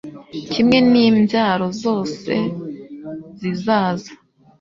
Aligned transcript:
kimwe 0.51 0.77
n’imbyaro 0.91 1.67
zose 1.83 2.33
zizaza 3.39 4.11